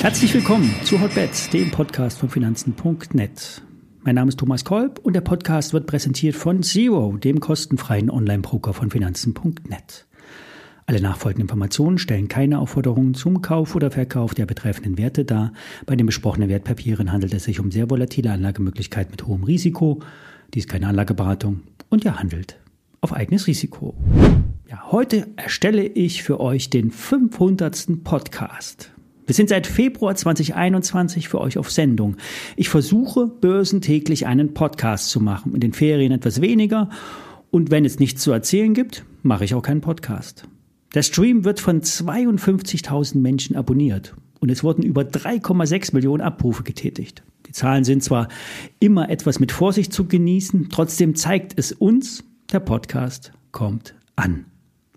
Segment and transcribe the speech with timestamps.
[0.00, 3.62] Herzlich willkommen zu Hotbets, dem Podcast von Finanzen.net.
[4.04, 8.72] Mein Name ist Thomas Kolb und der Podcast wird präsentiert von Zero, dem kostenfreien Online-Broker
[8.72, 10.06] von Finanzen.net.
[10.86, 15.52] Alle nachfolgenden Informationen stellen keine Aufforderungen zum Kauf oder Verkauf der betreffenden Werte dar.
[15.84, 20.00] Bei den besprochenen Wertpapieren handelt es sich um sehr volatile Anlagemöglichkeiten mit hohem Risiko.
[20.54, 21.60] Dies ist keine Anlageberatung
[21.90, 22.58] und ihr handelt
[23.02, 23.94] auf eigenes Risiko.
[24.70, 28.04] Ja, heute erstelle ich für euch den 500.
[28.04, 28.90] Podcast.
[29.24, 32.18] Wir sind seit Februar 2021 für euch auf Sendung.
[32.54, 36.90] Ich versuche börsentäglich einen Podcast zu machen, in den Ferien etwas weniger
[37.50, 40.46] und wenn es nichts zu erzählen gibt, mache ich auch keinen Podcast.
[40.92, 47.22] Der Stream wird von 52.000 Menschen abonniert und es wurden über 3,6 Millionen Abrufe getätigt.
[47.46, 48.28] Die Zahlen sind zwar
[48.80, 54.44] immer etwas mit Vorsicht zu genießen, trotzdem zeigt es uns, der Podcast kommt an.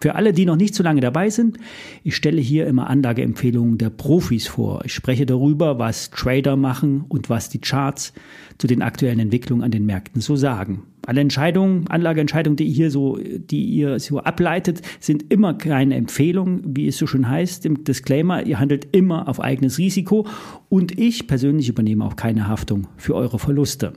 [0.00, 1.58] Für alle, die noch nicht so lange dabei sind,
[2.04, 4.84] ich stelle hier immer Anlageempfehlungen der Profis vor.
[4.84, 8.12] Ich spreche darüber, was Trader machen und was die Charts
[8.58, 10.84] zu den aktuellen Entwicklungen an den Märkten so sagen.
[11.04, 16.60] Alle Entscheidungen, Anlageentscheidungen, die ihr hier so, die ihr so ableitet, sind immer keine Empfehlung,
[16.64, 18.46] wie es so schön heißt im Disclaimer.
[18.46, 20.26] Ihr handelt immer auf eigenes Risiko
[20.68, 23.94] und ich persönlich übernehme auch keine Haftung für eure Verluste.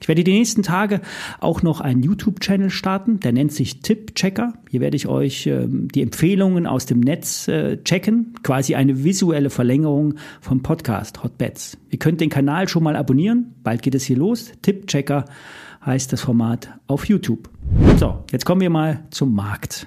[0.00, 1.00] Ich werde die nächsten Tage
[1.40, 4.54] auch noch einen YouTube-Channel starten, der nennt sich Tipp-Checker.
[4.70, 9.50] Hier werde ich euch äh, die Empfehlungen aus dem Netz äh, checken, quasi eine visuelle
[9.50, 11.78] Verlängerung vom Podcast Hotbets.
[11.90, 14.52] Ihr könnt den Kanal schon mal abonnieren, bald geht es hier los.
[14.62, 15.24] Tipp-Checker
[15.84, 17.48] heißt das Format auf YouTube.
[17.98, 19.86] So, jetzt kommen wir mal zum Markt.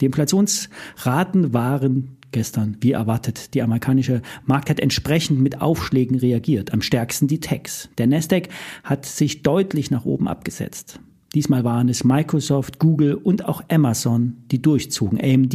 [0.00, 3.54] Die Inflationsraten waren gestern, wie erwartet.
[3.54, 6.72] Die amerikanische Markt hat entsprechend mit Aufschlägen reagiert.
[6.72, 7.88] Am stärksten die Techs.
[7.98, 8.48] Der Nasdaq
[8.84, 11.00] hat sich deutlich nach oben abgesetzt.
[11.34, 15.20] Diesmal waren es Microsoft, Google und auch Amazon, die durchzogen.
[15.20, 15.54] AMD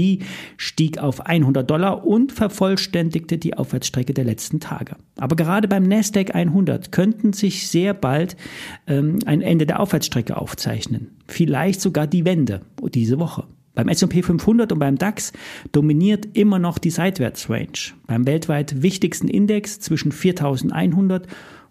[0.55, 4.97] stieg auf 100 Dollar und vervollständigte die Aufwärtsstrecke der letzten Tage.
[5.17, 8.37] Aber gerade beim Nasdaq 100 könnten sich sehr bald
[8.85, 11.17] ähm, ein Ende der Aufwärtsstrecke aufzeichnen.
[11.27, 12.61] Vielleicht sogar die Wende
[12.93, 13.45] diese Woche.
[13.75, 15.33] Beim S&P 500 und beim DAX
[15.71, 17.93] dominiert immer noch die Seitwärtsrange.
[18.05, 21.27] Beim weltweit wichtigsten Index zwischen 4100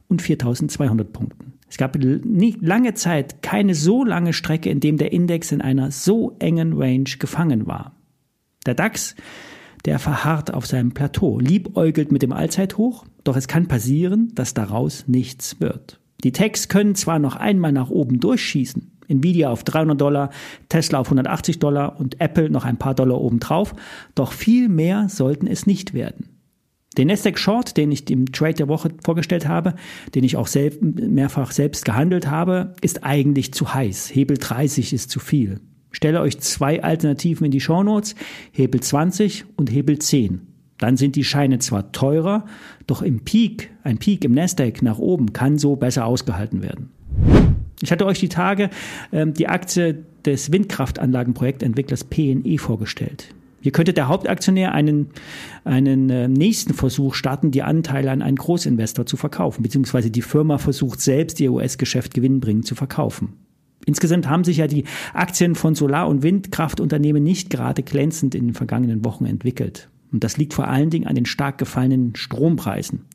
[0.08, 1.52] und 4200 Punkten.
[1.68, 6.36] Es gab lange Zeit keine so lange Strecke, in dem der Index in einer so
[6.38, 7.96] engen Range gefangen war.
[8.66, 9.14] Der DAX,
[9.86, 15.08] der verharrt auf seinem Plateau, liebäugelt mit dem Allzeithoch, doch es kann passieren, dass daraus
[15.08, 15.98] nichts wird.
[16.24, 20.30] Die Techs können zwar noch einmal nach oben durchschießen, Nvidia auf 300 Dollar,
[20.68, 23.74] Tesla auf 180 Dollar und Apple noch ein paar Dollar obendrauf.
[24.14, 26.28] Doch viel mehr sollten es nicht werden.
[26.98, 29.74] Den Nasdaq Short, den ich im Trade der Woche vorgestellt habe,
[30.14, 34.14] den ich auch selbst, mehrfach selbst gehandelt habe, ist eigentlich zu heiß.
[34.14, 35.60] Hebel 30 ist zu viel.
[35.90, 38.14] Stelle euch zwei Alternativen in die Show Notes,
[38.50, 40.46] Hebel 20 und Hebel 10.
[40.78, 42.44] Dann sind die Scheine zwar teurer,
[42.86, 46.90] doch im Peak, ein Peak im Nasdaq nach oben kann so besser ausgehalten werden.
[47.82, 48.70] Ich hatte euch die Tage
[49.12, 53.34] ähm, die Aktie des Windkraftanlagenprojektentwicklers PNE vorgestellt.
[53.60, 55.10] Hier könnte der Hauptaktionär einen,
[55.64, 60.58] einen äh, nächsten Versuch starten, die Anteile an einen Großinvestor zu verkaufen, beziehungsweise die Firma
[60.58, 63.34] versucht selbst ihr US-Geschäft gewinnbringend zu verkaufen.
[63.84, 68.54] Insgesamt haben sich ja die Aktien von Solar- und Windkraftunternehmen nicht gerade glänzend in den
[68.54, 69.88] vergangenen Wochen entwickelt.
[70.12, 73.06] Und das liegt vor allen Dingen an den stark gefallenen Strompreisen.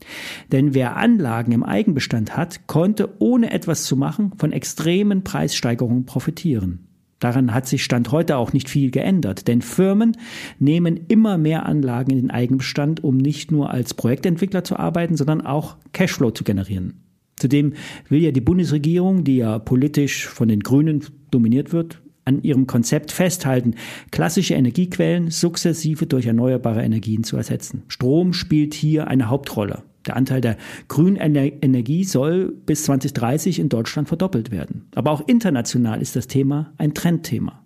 [0.51, 6.87] Denn wer Anlagen im Eigenbestand hat, konnte ohne etwas zu machen von extremen Preissteigerungen profitieren.
[7.19, 10.17] Daran hat sich Stand heute auch nicht viel geändert, denn Firmen
[10.59, 15.41] nehmen immer mehr Anlagen in den Eigenbestand, um nicht nur als Projektentwickler zu arbeiten, sondern
[15.41, 17.01] auch Cashflow zu generieren.
[17.35, 17.73] Zudem
[18.09, 23.11] will ja die Bundesregierung, die ja politisch von den Grünen dominiert wird, an ihrem Konzept
[23.11, 23.75] festhalten,
[24.11, 27.83] klassische Energiequellen sukzessive durch erneuerbare Energien zu ersetzen.
[27.87, 29.83] Strom spielt hier eine Hauptrolle.
[30.05, 30.57] Der Anteil der
[30.87, 34.87] grünen Energie soll bis 2030 in Deutschland verdoppelt werden.
[34.95, 37.63] Aber auch international ist das Thema ein Trendthema.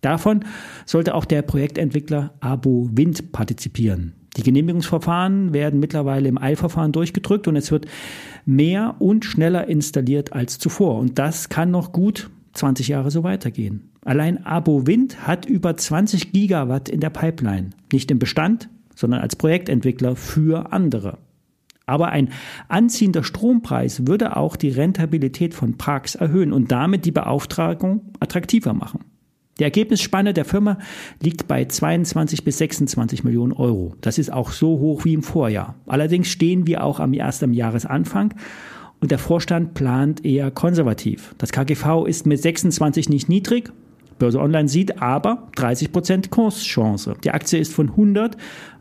[0.00, 0.44] Davon
[0.86, 4.14] sollte auch der Projektentwickler Abo Wind partizipieren.
[4.36, 7.86] Die Genehmigungsverfahren werden mittlerweile im Eilverfahren durchgedrückt und es wird
[8.44, 10.98] mehr und schneller installiert als zuvor.
[10.98, 13.90] Und das kann noch gut 20 Jahre so weitergehen.
[14.04, 17.70] Allein Abo Wind hat über 20 Gigawatt in der Pipeline.
[17.92, 21.18] Nicht im Bestand, sondern als Projektentwickler für andere.
[21.86, 22.30] Aber ein
[22.68, 29.00] anziehender Strompreis würde auch die Rentabilität von Parks erhöhen und damit die Beauftragung attraktiver machen.
[29.58, 30.78] Die Ergebnisspanne der Firma
[31.20, 33.94] liegt bei 22 bis 26 Millionen Euro.
[34.00, 35.76] Das ist auch so hoch wie im Vorjahr.
[35.86, 38.34] Allerdings stehen wir auch am erst am Jahresanfang
[39.00, 41.34] und der Vorstand plant eher konservativ.
[41.38, 43.70] Das KGV ist mit 26 nicht niedrig,
[44.18, 47.14] Börse Online sieht aber 30% Kurschance.
[47.24, 48.36] Die Aktie ist von 100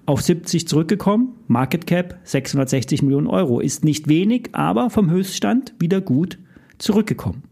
[0.05, 1.35] auf 70 zurückgekommen.
[1.47, 3.59] Market Cap 660 Millionen Euro.
[3.59, 6.39] Ist nicht wenig, aber vom Höchststand wieder gut
[6.77, 7.43] zurückgekommen.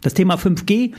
[0.00, 0.92] Das Thema 5G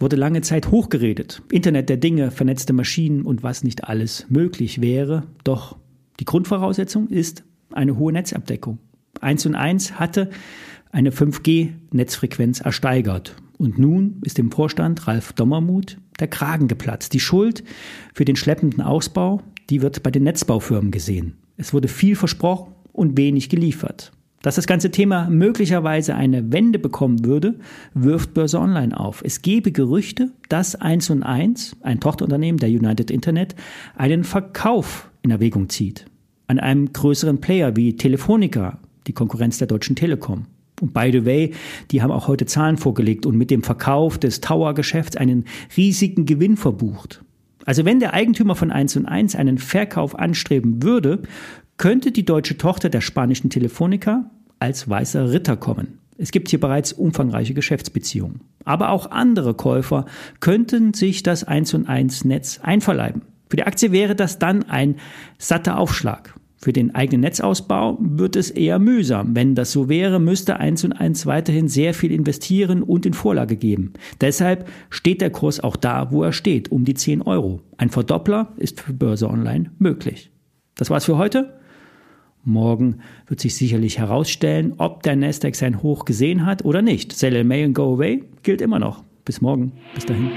[0.00, 1.42] wurde lange Zeit hochgeredet.
[1.50, 5.24] Internet der Dinge, vernetzte Maschinen und was nicht alles möglich wäre.
[5.44, 5.76] Doch
[6.20, 8.78] die Grundvoraussetzung ist eine hohe Netzabdeckung.
[9.20, 10.30] 1 und 1 hatte
[10.90, 13.36] eine 5G-Netzfrequenz ersteigert.
[13.58, 17.12] Und nun ist dem Vorstand Ralf Dommermuth der Kragen geplatzt.
[17.14, 17.64] Die Schuld
[18.14, 21.36] für den schleppenden Ausbau, die wird bei den Netzbaufirmen gesehen.
[21.56, 24.12] Es wurde viel versprochen und wenig geliefert.
[24.42, 27.58] Dass das ganze Thema möglicherweise eine Wende bekommen würde,
[27.92, 29.22] wirft Börse Online auf.
[29.24, 33.56] Es gebe Gerüchte, dass 1 und 1, ein Tochterunternehmen der United Internet,
[33.96, 36.06] einen Verkauf in Erwägung zieht.
[36.46, 40.46] An einem größeren Player wie Telefonica, die Konkurrenz der Deutschen Telekom.
[40.80, 41.52] Und by the way,
[41.90, 45.44] die haben auch heute Zahlen vorgelegt und mit dem Verkauf des Tower-Geschäfts einen
[45.76, 47.22] riesigen Gewinn verbucht.
[47.64, 51.22] Also wenn der Eigentümer von 1 und 1 einen Verkauf anstreben würde,
[51.76, 55.98] könnte die deutsche Tochter der spanischen Telefonica als weißer Ritter kommen.
[56.16, 58.40] Es gibt hier bereits umfangreiche Geschäftsbeziehungen.
[58.64, 60.06] Aber auch andere Käufer
[60.40, 63.22] könnten sich das 1 und 1 Netz einverleiben.
[63.48, 64.96] Für die Aktie wäre das dann ein
[65.38, 66.34] satter Aufschlag.
[66.60, 69.36] Für den eigenen Netzausbau wird es eher mühsam.
[69.36, 73.56] Wenn das so wäre, müsste 1 und 1 weiterhin sehr viel investieren und in Vorlage
[73.56, 73.92] geben.
[74.20, 77.60] Deshalb steht der Kurs auch da, wo er steht, um die 10 Euro.
[77.76, 80.32] Ein Verdoppler ist für Börse Online möglich.
[80.74, 81.54] Das war's für heute.
[82.44, 87.12] Morgen wird sich sicherlich herausstellen, ob der Nasdaq sein Hoch gesehen hat oder nicht.
[87.12, 89.04] Sell in May and go away gilt immer noch.
[89.24, 89.72] Bis morgen.
[89.94, 90.30] Bis dahin.